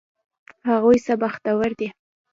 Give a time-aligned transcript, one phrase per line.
[0.69, 1.87] هغوی څه بختور دي!